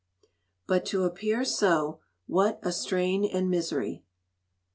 [0.67, 4.03] [...BUT TO APPEAR SO, WHAT A STRAIN AND MISERY!